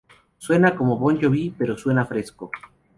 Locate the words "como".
0.75-0.97